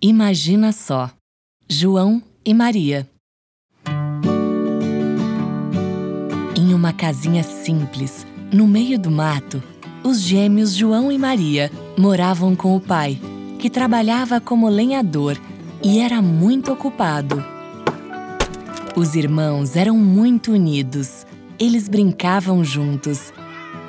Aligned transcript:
Imagina 0.00 0.70
só: 0.70 1.10
João 1.68 2.22
e 2.44 2.54
Maria. 2.54 3.10
Em 6.56 6.72
uma 6.72 6.92
casinha 6.92 7.42
simples, 7.42 8.24
no 8.52 8.68
meio 8.68 8.96
do 8.96 9.10
mato, 9.10 9.60
os 10.04 10.20
gêmeos 10.20 10.72
João 10.72 11.10
e 11.10 11.18
Maria 11.18 11.68
moravam 11.98 12.54
com 12.54 12.76
o 12.76 12.80
pai, 12.80 13.18
que 13.58 13.68
trabalhava 13.68 14.40
como 14.40 14.68
lenhador 14.68 15.36
e 15.82 15.98
era 15.98 16.22
muito 16.22 16.72
ocupado. 16.72 17.44
Os 18.94 19.16
irmãos 19.16 19.74
eram 19.74 19.96
muito 19.96 20.52
unidos. 20.52 21.26
Eles 21.58 21.88
brincavam 21.88 22.62
juntos, 22.62 23.32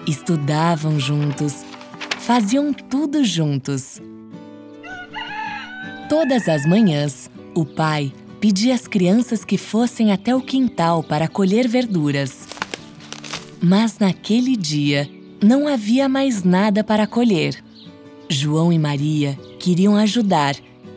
estudavam 0.08 1.00
juntos, 1.00 1.64
faziam 2.18 2.74
tudo 2.74 3.24
juntos. 3.24 4.02
Todas 6.10 6.50
as 6.50 6.66
manhãs, 6.66 7.30
o 7.54 7.64
pai 7.64 8.12
pedia 8.40 8.74
às 8.74 8.88
crianças 8.88 9.46
que 9.46 9.60
fossem 9.60 10.12
até 10.12 10.36
o 10.36 10.42
quintal 10.42 11.04
para 11.04 11.28
colher 11.28 11.68
verduras. 11.68 12.48
Mas 13.62 14.00
naquele 14.00 14.58
dia, 14.58 15.08
não 15.40 15.68
havia 15.68 16.10
mais 16.10 16.44
nada 16.44 16.84
para 16.84 17.06
colher. 17.06 17.64
João 18.28 18.74
e 18.74 18.80
Maria 18.80 19.38
queriam 19.60 19.96
ajudar 19.96 20.56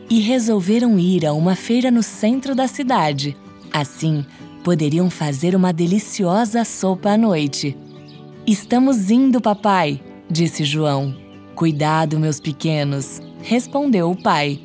e 0.09 0.19
resolveram 0.19 0.97
ir 0.97 1.27
a 1.27 1.33
uma 1.33 1.55
feira 1.55 1.91
no 1.91 2.01
centro 2.01 2.55
da 2.55 2.67
cidade. 2.67 3.37
Assim, 3.71 4.25
poderiam 4.63 5.11
fazer 5.11 5.55
uma 5.55 5.71
deliciosa 5.71 6.65
sopa 6.65 7.11
à 7.11 7.17
noite. 7.17 7.77
Estamos 8.47 9.11
indo, 9.11 9.39
papai, 9.39 10.01
disse 10.27 10.63
João. 10.63 11.15
Cuidado, 11.53 12.19
meus 12.19 12.39
pequenos, 12.39 13.21
respondeu 13.43 14.09
o 14.09 14.19
pai. 14.19 14.59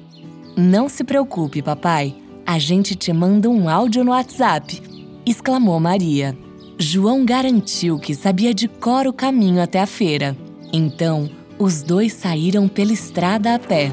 Não 0.61 0.89
se 0.89 1.05
preocupe, 1.05 1.63
papai. 1.63 2.17
A 2.45 2.59
gente 2.59 2.97
te 2.97 3.13
manda 3.13 3.49
um 3.49 3.69
áudio 3.69 4.03
no 4.03 4.11
WhatsApp, 4.11 4.83
exclamou 5.25 5.79
Maria. 5.79 6.37
João 6.77 7.25
garantiu 7.25 7.97
que 7.97 8.13
sabia 8.13 8.53
de 8.53 8.67
cor 8.67 9.07
o 9.07 9.13
caminho 9.13 9.63
até 9.63 9.79
a 9.79 9.87
feira. 9.87 10.37
Então, 10.73 11.31
os 11.61 11.81
dois 11.81 12.13
saíram 12.13 12.67
pela 12.67 12.93
estrada 12.93 13.55
a 13.55 13.59
pé. 13.61 13.93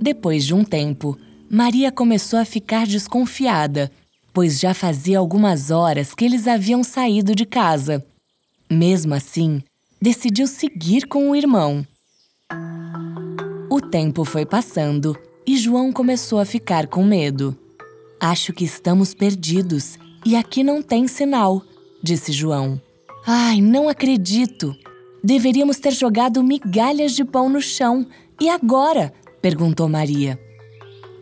Depois 0.00 0.44
de 0.44 0.52
um 0.52 0.64
tempo, 0.64 1.16
Maria 1.48 1.92
começou 1.92 2.40
a 2.40 2.44
ficar 2.44 2.88
desconfiada, 2.88 3.88
pois 4.34 4.58
já 4.58 4.74
fazia 4.74 5.20
algumas 5.20 5.70
horas 5.70 6.12
que 6.12 6.24
eles 6.24 6.48
haviam 6.48 6.82
saído 6.82 7.36
de 7.36 7.46
casa. 7.46 8.04
Mesmo 8.68 9.14
assim, 9.14 9.62
decidiu 10.02 10.48
seguir 10.48 11.06
com 11.06 11.30
o 11.30 11.36
irmão. 11.36 11.86
Tempo 13.90 14.24
foi 14.24 14.44
passando 14.44 15.16
e 15.46 15.56
João 15.56 15.92
começou 15.92 16.40
a 16.40 16.44
ficar 16.44 16.88
com 16.88 17.04
medo. 17.04 17.56
Acho 18.18 18.52
que 18.52 18.64
estamos 18.64 19.14
perdidos 19.14 19.96
e 20.24 20.34
aqui 20.34 20.64
não 20.64 20.82
tem 20.82 21.06
sinal, 21.06 21.62
disse 22.02 22.32
João. 22.32 22.80
Ai, 23.24 23.60
não 23.60 23.88
acredito! 23.88 24.74
Deveríamos 25.22 25.78
ter 25.78 25.92
jogado 25.92 26.42
migalhas 26.42 27.12
de 27.12 27.24
pão 27.24 27.48
no 27.48 27.60
chão. 27.60 28.06
E 28.40 28.48
agora? 28.48 29.12
perguntou 29.40 29.88
Maria. 29.88 30.38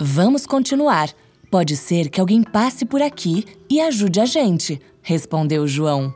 Vamos 0.01 0.47
continuar. 0.47 1.11
Pode 1.51 1.77
ser 1.77 2.09
que 2.09 2.21
alguém 2.21 2.43
passe 2.43 2.85
por 2.85 3.01
aqui 3.01 3.45
e 3.71 3.81
ajude 3.81 4.21
a 4.21 4.27
gente, 4.27 4.81
respondeu 5.01 5.67
João. 5.67 6.13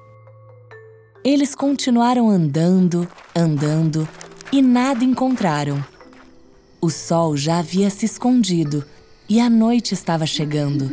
Eles 1.24 1.54
continuaram 1.54 2.28
andando, 2.28 3.06
andando 3.36 4.08
e 4.52 4.60
nada 4.60 5.04
encontraram. 5.04 5.82
O 6.80 6.90
sol 6.90 7.36
já 7.36 7.58
havia 7.58 7.90
se 7.90 8.06
escondido 8.06 8.84
e 9.28 9.40
a 9.40 9.50
noite 9.50 9.94
estava 9.94 10.26
chegando. 10.26 10.88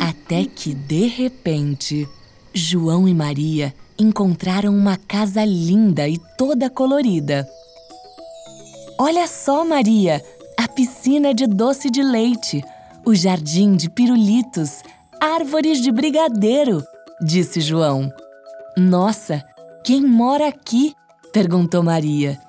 Até 0.00 0.44
que, 0.44 0.74
de 0.74 1.06
repente, 1.06 2.08
João 2.54 3.08
e 3.08 3.14
Maria 3.14 3.74
encontraram 3.98 4.74
uma 4.74 4.96
casa 4.96 5.44
linda 5.44 6.08
e 6.08 6.18
toda 6.38 6.70
colorida. 6.70 7.48
Olha 8.98 9.26
só, 9.26 9.64
Maria! 9.64 10.22
A 10.58 10.68
piscina 10.68 11.34
de 11.34 11.46
doce 11.46 11.90
de 11.90 12.02
leite, 12.02 12.64
o 13.04 13.14
jardim 13.14 13.76
de 13.76 13.90
pirulitos, 13.90 14.82
árvores 15.20 15.82
de 15.82 15.92
brigadeiro, 15.92 16.82
disse 17.20 17.60
João. 17.60 18.10
Nossa, 18.76 19.44
quem 19.84 20.00
mora 20.00 20.48
aqui? 20.48 20.94
perguntou 21.32 21.82
Maria. 21.82 22.40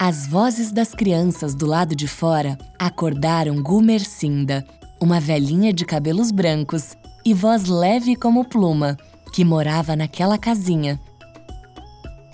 As 0.00 0.28
vozes 0.28 0.70
das 0.70 0.94
crianças 0.94 1.56
do 1.56 1.66
lado 1.66 1.96
de 1.96 2.06
fora 2.06 2.56
acordaram 2.78 3.60
Gumercinda, 3.60 4.64
uma 5.00 5.18
velhinha 5.18 5.72
de 5.72 5.84
cabelos 5.84 6.30
brancos 6.30 6.96
e 7.24 7.34
voz 7.34 7.64
leve 7.64 8.14
como 8.14 8.44
pluma, 8.44 8.96
que 9.32 9.44
morava 9.44 9.96
naquela 9.96 10.38
casinha. 10.38 11.00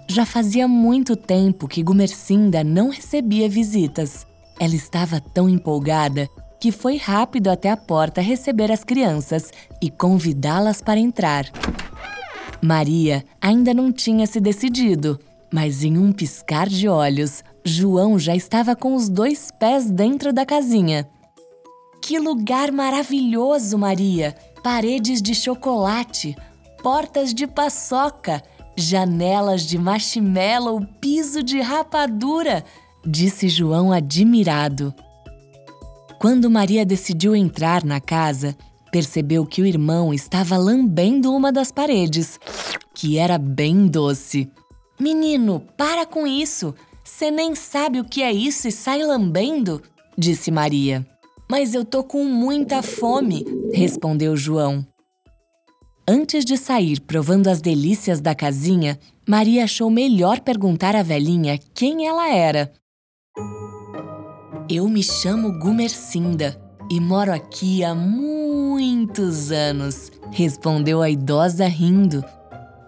Já 0.07 0.27
fazia 0.27 0.69
muito 0.69 1.17
tempo 1.17 1.67
que 1.67 1.83
Gumercinda 1.83 2.63
não 2.63 2.91
recebia 2.91 3.49
visitas. 3.49 4.27
Ela 4.61 4.75
estava 4.75 5.19
tão 5.19 5.49
empolgada 5.49 6.29
que 6.61 6.71
foi 6.71 6.99
rápido 6.99 7.49
até 7.49 7.71
a 7.71 7.79
porta 7.79 8.21
receber 8.21 8.71
as 8.71 8.85
crianças 8.85 9.51
e 9.81 9.91
convidá-las 9.91 10.83
para 10.83 11.01
entrar. 11.01 11.47
Maria 12.63 13.25
ainda 13.41 13.73
não 13.73 13.91
tinha 13.91 14.27
se 14.27 14.39
decidido, 14.39 15.19
mas 15.51 15.83
em 15.83 15.97
um 15.97 16.13
piscar 16.13 16.69
de 16.69 16.89
olhos, 16.89 17.43
João 17.65 18.19
já 18.19 18.37
estava 18.37 18.77
com 18.77 18.95
os 18.95 19.09
dois 19.09 19.51
pés 19.59 19.91
dentro 19.91 20.33
da 20.33 20.45
casinha. 20.45 21.09
Que 22.03 22.19
lugar 22.19 22.71
maravilhoso, 22.71 23.79
Maria! 23.79 24.35
Paredes 24.63 25.23
de 25.23 25.35
chocolate, 25.35 26.37
portas 26.83 27.33
de 27.33 27.47
paçoca, 27.47 28.43
janelas 28.77 29.63
de 29.63 29.79
marshmallow, 29.79 30.87
piso 31.01 31.43
de 31.43 31.61
rapadura, 31.61 32.63
disse 33.07 33.49
João 33.49 33.93
admirado. 33.93 34.95
Quando 36.19 36.51
Maria 36.51 36.85
decidiu 36.85 37.35
entrar 37.35 37.83
na 37.83 38.01
casa, 38.01 38.57
percebeu 38.93 39.47
que 39.47 39.63
o 39.63 39.67
irmão 39.67 40.13
estava 40.13 40.57
lambendo 40.59 41.35
uma 41.35 41.51
das 41.51 41.73
paredes, 41.73 42.39
que 42.95 43.19
era 43.19 43.39
bem 43.39 43.87
doce. 43.87 44.51
Menino, 45.01 45.61
para 45.77 46.05
com 46.05 46.27
isso! 46.27 46.75
Você 47.05 47.31
nem 47.31 47.55
sabe 47.55 48.01
o 48.01 48.05
que 48.05 48.23
é 48.23 48.33
isso 48.33 48.67
e 48.67 48.73
sai 48.73 49.03
lambendo? 49.03 49.83
disse 50.17 50.51
Maria. 50.51 51.07
Mas 51.51 51.75
eu 51.75 51.85
tô 51.85 52.03
com 52.03 52.25
muita 52.25 52.83
fome, 52.83 53.45
respondeu 53.75 54.35
João. 54.35 54.85
Antes 56.09 56.47
de 56.47 56.57
sair 56.57 57.01
provando 57.01 57.49
as 57.49 57.61
delícias 57.61 58.23
da 58.23 58.35
casinha, 58.35 58.99
Maria 59.29 59.65
achou 59.65 59.91
melhor 59.91 60.41
perguntar 60.41 60.97
à 60.97 61.03
velhinha 61.03 61.59
quem 61.75 62.07
ela 62.07 62.31
era. 62.31 62.73
Eu 64.69 64.89
me 64.89 65.03
chamo 65.03 65.59
Gumercinda 65.59 66.59
e 66.91 66.99
moro 66.99 67.33
aqui 67.33 67.85
há 67.85 67.95
muitos 67.95 69.53
anos, 69.53 70.11
respondeu 70.31 71.03
a 71.03 71.11
idosa 71.11 71.67
rindo. 71.67 72.25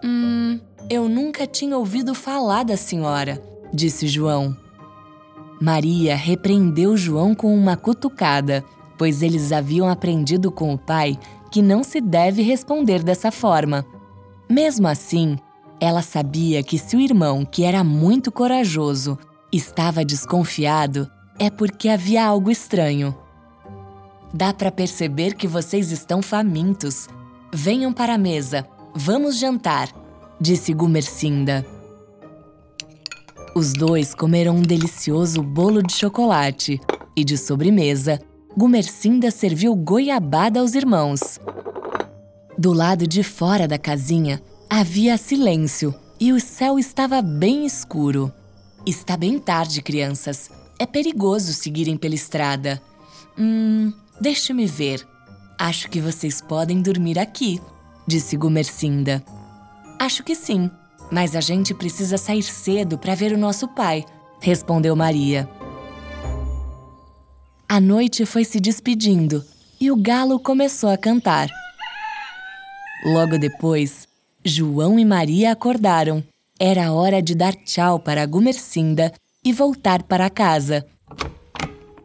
Hum, 0.03 0.59
eu 0.89 1.07
nunca 1.07 1.45
tinha 1.45 1.77
ouvido 1.77 2.15
falar 2.15 2.63
da 2.63 2.75
senhora 2.75 3.41
disse 3.73 4.07
João. 4.07 4.55
Maria 5.59 6.15
repreendeu 6.15 6.95
João 6.95 7.33
com 7.33 7.55
uma 7.55 7.75
cutucada, 7.75 8.63
pois 8.97 9.21
eles 9.21 9.51
haviam 9.51 9.89
aprendido 9.89 10.51
com 10.51 10.73
o 10.73 10.77
pai 10.77 11.17
que 11.51 11.61
não 11.61 11.83
se 11.83 11.99
deve 12.01 12.41
responder 12.41 13.03
dessa 13.03 13.31
forma. 13.31 13.85
Mesmo 14.49 14.87
assim, 14.87 15.37
ela 15.79 16.01
sabia 16.01 16.63
que 16.63 16.77
se 16.77 16.95
o 16.95 16.99
irmão, 16.99 17.45
que 17.45 17.63
era 17.63 17.83
muito 17.83 18.31
corajoso, 18.31 19.17
estava 19.51 20.03
desconfiado, 20.03 21.09
é 21.39 21.49
porque 21.49 21.89
havia 21.89 22.25
algo 22.25 22.49
estranho. 22.49 23.15
Dá 24.33 24.53
para 24.53 24.71
perceber 24.71 25.35
que 25.35 25.47
vocês 25.47 25.91
estão 25.91 26.21
famintos. 26.21 27.07
Venham 27.53 27.93
para 27.93 28.15
a 28.15 28.17
mesa, 28.17 28.67
vamos 28.93 29.37
jantar, 29.37 29.89
disse 30.39 30.73
Gumercinda. 30.73 31.65
Os 33.57 33.73
dois 33.73 34.13
comeram 34.13 34.57
um 34.57 34.61
delicioso 34.61 35.41
bolo 35.41 35.81
de 35.81 35.91
chocolate 35.91 36.79
e, 37.15 37.23
de 37.23 37.35
sobremesa, 37.39 38.21
Gumercinda 38.55 39.31
serviu 39.31 39.75
goiabada 39.75 40.59
aos 40.59 40.75
irmãos. 40.75 41.39
Do 42.55 42.71
lado 42.71 43.07
de 43.07 43.23
fora 43.23 43.67
da 43.67 43.79
casinha 43.79 44.39
havia 44.69 45.17
silêncio 45.17 45.91
e 46.19 46.31
o 46.31 46.39
céu 46.39 46.77
estava 46.77 47.19
bem 47.19 47.65
escuro. 47.65 48.31
Está 48.85 49.17
bem 49.17 49.39
tarde, 49.39 49.81
crianças. 49.81 50.51
É 50.77 50.85
perigoso 50.85 51.51
seguirem 51.51 51.97
pela 51.97 52.13
estrada. 52.13 52.79
Hum, 53.35 53.91
deixe-me 54.21 54.67
ver. 54.67 55.03
Acho 55.57 55.89
que 55.89 55.99
vocês 55.99 56.41
podem 56.41 56.79
dormir 56.79 57.17
aqui, 57.17 57.59
disse 58.05 58.37
Gumercinda. 58.37 59.25
Acho 59.97 60.23
que 60.23 60.35
sim, 60.35 60.69
mas 61.11 61.35
a 61.35 61.41
gente 61.41 61.73
precisa 61.73 62.17
sair 62.17 62.43
cedo 62.43 62.97
para 62.97 63.15
ver 63.15 63.33
o 63.33 63.37
nosso 63.37 63.67
pai, 63.67 64.05
respondeu 64.39 64.95
Maria. 64.95 65.49
A 67.69 67.79
noite 67.79 68.25
foi 68.25 68.43
se 68.43 68.59
despedindo 68.59 69.43
e 69.79 69.91
o 69.91 69.95
galo 69.95 70.39
começou 70.39 70.89
a 70.89 70.97
cantar. 70.97 71.49
Logo 73.05 73.37
depois, 73.37 74.07
João 74.43 74.97
e 74.97 75.05
Maria 75.05 75.51
acordaram. 75.51 76.23
Era 76.59 76.91
hora 76.91 77.21
de 77.21 77.35
dar 77.35 77.53
tchau 77.53 77.99
para 77.99 78.23
a 78.23 78.25
Gumercinda 78.25 79.11
e 79.43 79.53
voltar 79.53 80.03
para 80.03 80.29
casa. 80.29 80.85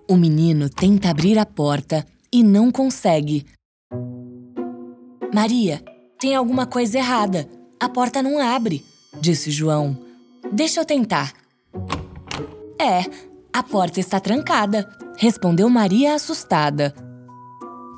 O 0.08 0.16
menino 0.16 0.68
tenta 0.68 1.10
abrir 1.10 1.38
a 1.38 1.46
porta 1.46 2.04
e 2.30 2.42
não 2.42 2.70
consegue. 2.70 3.46
Maria, 5.32 5.82
tem 6.20 6.34
alguma 6.34 6.66
coisa 6.66 6.98
errada. 6.98 7.48
A 7.80 7.88
porta 7.88 8.22
não 8.22 8.38
abre, 8.38 8.84
disse 9.20 9.50
João. 9.50 9.96
Deixa 10.50 10.80
eu 10.80 10.84
tentar. 10.84 11.32
É, 12.80 13.04
a 13.52 13.62
porta 13.62 14.00
está 14.00 14.18
trancada, 14.18 14.88
respondeu 15.16 15.68
Maria 15.68 16.14
assustada. 16.14 16.94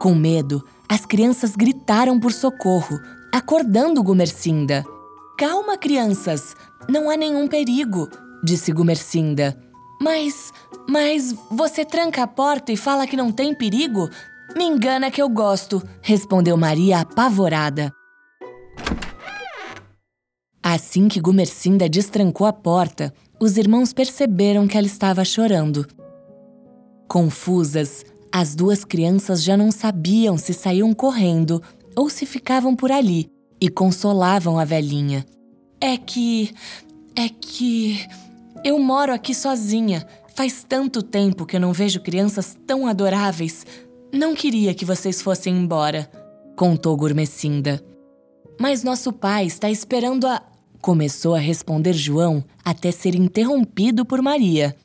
Com 0.00 0.14
medo, 0.14 0.62
as 0.88 1.06
crianças 1.06 1.56
gritaram 1.56 2.20
por 2.20 2.32
socorro, 2.32 2.98
acordando 3.32 4.02
Gumercinda. 4.02 4.84
Calma, 5.38 5.78
crianças, 5.78 6.54
não 6.88 7.08
há 7.08 7.16
nenhum 7.16 7.48
perigo, 7.48 8.08
disse 8.44 8.72
Gumercinda. 8.72 9.58
Mas, 10.00 10.52
mas 10.88 11.34
você 11.50 11.84
tranca 11.84 12.22
a 12.22 12.26
porta 12.26 12.72
e 12.72 12.76
fala 12.76 13.06
que 13.06 13.16
não 13.16 13.32
tem 13.32 13.54
perigo? 13.54 14.10
Me 14.54 14.64
engana 14.64 15.10
que 15.10 15.22
eu 15.22 15.28
gosto, 15.28 15.82
respondeu 16.02 16.56
Maria 16.56 17.00
apavorada. 17.00 17.92
Assim 20.66 21.08
que 21.08 21.20
Gumercinda 21.20 21.86
destrancou 21.90 22.46
a 22.46 22.52
porta, 22.52 23.12
os 23.38 23.58
irmãos 23.58 23.92
perceberam 23.92 24.66
que 24.66 24.78
ela 24.78 24.86
estava 24.86 25.22
chorando. 25.22 25.86
Confusas, 27.06 28.02
as 28.32 28.54
duas 28.54 28.82
crianças 28.82 29.44
já 29.44 29.58
não 29.58 29.70
sabiam 29.70 30.38
se 30.38 30.54
saíam 30.54 30.94
correndo 30.94 31.62
ou 31.94 32.08
se 32.08 32.24
ficavam 32.24 32.74
por 32.74 32.90
ali 32.90 33.30
e 33.60 33.68
consolavam 33.68 34.58
a 34.58 34.64
velhinha. 34.64 35.26
É 35.78 35.98
que. 35.98 36.54
é 37.14 37.28
que. 37.28 38.00
Eu 38.64 38.78
moro 38.78 39.12
aqui 39.12 39.34
sozinha. 39.34 40.06
Faz 40.34 40.64
tanto 40.66 41.02
tempo 41.02 41.44
que 41.44 41.56
eu 41.56 41.60
não 41.60 41.74
vejo 41.74 42.00
crianças 42.00 42.56
tão 42.66 42.86
adoráveis. 42.86 43.66
Não 44.10 44.34
queria 44.34 44.72
que 44.72 44.86
vocês 44.86 45.20
fossem 45.20 45.54
embora, 45.54 46.10
contou 46.56 46.96
Gourmecinda. 46.96 47.84
Mas 48.58 48.82
nosso 48.82 49.12
pai 49.12 49.44
está 49.44 49.70
esperando 49.70 50.26
a. 50.26 50.53
Começou 50.84 51.34
a 51.34 51.38
responder 51.38 51.94
João 51.94 52.44
até 52.62 52.90
ser 52.90 53.14
interrompido 53.14 54.04
por 54.04 54.20
Maria. 54.20 54.76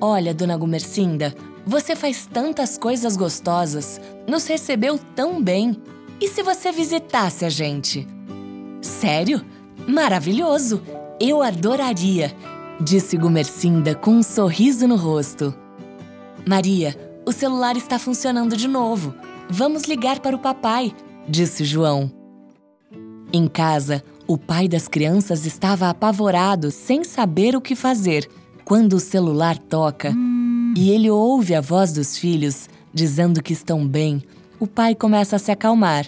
Olha, 0.00 0.32
dona 0.32 0.56
Gumercinda, 0.56 1.34
você 1.66 1.96
faz 1.96 2.28
tantas 2.32 2.78
coisas 2.78 3.16
gostosas, 3.16 4.00
nos 4.24 4.46
recebeu 4.46 5.00
tão 5.16 5.42
bem. 5.42 5.76
E 6.20 6.28
se 6.28 6.44
você 6.44 6.70
visitasse 6.70 7.44
a 7.44 7.48
gente? 7.48 8.06
Sério? 8.80 9.44
Maravilhoso! 9.88 10.80
Eu 11.18 11.42
adoraria, 11.42 12.32
disse 12.80 13.16
Gumercinda 13.16 13.96
com 13.96 14.12
um 14.12 14.22
sorriso 14.22 14.86
no 14.86 14.94
rosto. 14.94 15.52
Maria, 16.46 16.96
o 17.26 17.32
celular 17.32 17.76
está 17.76 17.98
funcionando 17.98 18.56
de 18.56 18.68
novo. 18.68 19.12
Vamos 19.50 19.86
ligar 19.86 20.20
para 20.20 20.36
o 20.36 20.38
papai, 20.38 20.94
disse 21.28 21.64
João. 21.64 22.12
Em 23.32 23.48
casa, 23.48 24.04
o 24.32 24.38
pai 24.38 24.66
das 24.66 24.88
crianças 24.88 25.44
estava 25.44 25.90
apavorado, 25.90 26.70
sem 26.70 27.04
saber 27.04 27.54
o 27.54 27.60
que 27.60 27.76
fazer, 27.76 28.26
quando 28.64 28.94
o 28.94 29.00
celular 29.00 29.58
toca 29.58 30.08
hum. 30.10 30.72
e 30.74 30.90
ele 30.90 31.10
ouve 31.10 31.54
a 31.54 31.60
voz 31.60 31.92
dos 31.92 32.16
filhos 32.16 32.66
dizendo 32.94 33.42
que 33.42 33.52
estão 33.52 33.86
bem. 33.86 34.22
O 34.58 34.66
pai 34.66 34.94
começa 34.94 35.36
a 35.36 35.38
se 35.38 35.50
acalmar. 35.50 36.06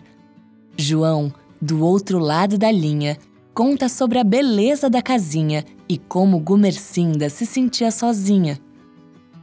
João, 0.75 1.31
do 1.61 1.85
outro 1.85 2.19
lado 2.19 2.57
da 2.57 2.73
linha, 2.73 3.19
conta 3.53 3.91
sobre 3.91 4.19
a 4.19 4.25
beleza 4.25 4.89
da 4.89 5.03
casinha 5.03 5.63
e 5.87 5.99
como 5.99 6.41
Gumercinda 6.41 7.29
se 7.29 7.45
sentia 7.45 7.91
sozinha. 7.91 8.59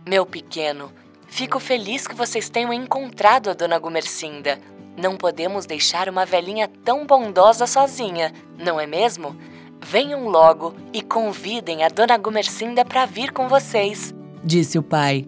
Meu 0.09 0.25
pequeno, 0.25 0.91
fico 1.27 1.59
feliz 1.59 2.07
que 2.07 2.15
vocês 2.15 2.49
tenham 2.49 2.73
encontrado 2.73 3.51
a 3.51 3.53
dona 3.53 3.77
Gumercinda. 3.77 4.57
Não 4.97 5.15
podemos 5.15 5.65
deixar 5.65 6.09
uma 6.09 6.25
velhinha 6.25 6.69
tão 6.83 7.05
bondosa 7.05 7.65
sozinha, 7.65 8.31
não 8.57 8.79
é 8.79 8.85
mesmo? 8.85 9.35
Venham 9.81 10.27
logo 10.27 10.75
e 10.93 11.01
convidem 11.01 11.83
a 11.83 11.87
dona 11.87 12.17
Gumercinda 12.17 12.85
para 12.85 13.05
vir 13.05 13.31
com 13.31 13.47
vocês, 13.47 14.13
disse 14.43 14.77
o 14.77 14.83
pai. 14.83 15.25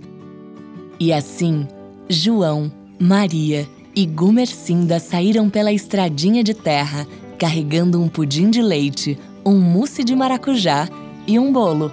E 1.00 1.12
assim, 1.12 1.68
João, 2.08 2.72
Maria 3.00 3.68
e 3.96 4.06
Gumercinda 4.06 5.00
saíram 5.00 5.50
pela 5.50 5.72
estradinha 5.72 6.44
de 6.44 6.54
terra, 6.54 7.08
carregando 7.40 8.02
um 8.02 8.08
pudim 8.08 8.50
de 8.50 8.62
leite, 8.62 9.18
um 9.46 9.60
mousse 9.60 10.04
de 10.04 10.16
maracujá 10.16 10.88
e 11.26 11.40
um 11.40 11.52
bolo. 11.52 11.92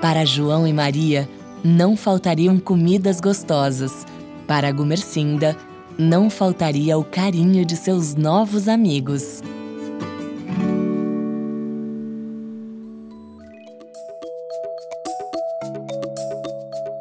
Para 0.00 0.24
João 0.24 0.66
e 0.66 0.72
Maria, 0.72 1.28
não 1.64 1.96
faltariam 1.96 2.58
comidas 2.58 3.20
gostosas. 3.20 4.06
Para 4.46 4.70
Gumercinda, 4.70 5.56
não 5.98 6.28
faltaria 6.28 6.98
o 6.98 7.04
carinho 7.04 7.64
de 7.64 7.76
seus 7.76 8.14
novos 8.14 8.68
amigos. 8.68 9.42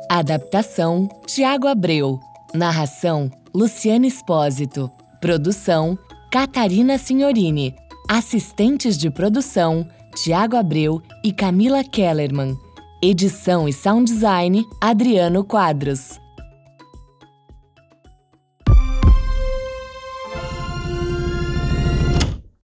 Adaptação: 0.09 1.09
Tiago 1.27 1.68
Abreu. 1.68 2.19
Narração: 2.53 3.30
Luciane 3.53 4.07
Espósito. 4.07 4.89
Produção: 5.19 5.97
Catarina 6.31 6.97
Signorini. 6.97 7.75
Assistentes 8.09 8.97
de 8.97 9.09
produção: 9.09 9.86
Tiago 10.15 10.56
Abreu 10.56 11.01
e 11.24 11.33
Camila 11.33 11.83
Kellerman. 11.83 12.57
Edição 13.01 13.68
e 13.68 13.74
sound 13.74 14.09
design: 14.09 14.63
Adriano 14.80 15.44
Quadros. 15.44 16.25